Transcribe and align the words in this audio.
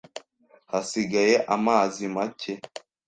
Hasigaye 0.71 1.33
amazi 1.55 2.03
make 2.13 2.51